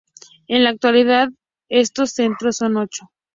En 0.47 0.63
la 0.63 0.71
actualidad 0.71 1.29
estos 1.69 2.09
centros 2.13 2.55
son 2.57 2.75
ocho. 2.77 3.11